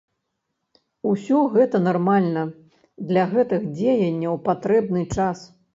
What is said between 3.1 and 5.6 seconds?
для гэтых дзеянняў патрэбны час.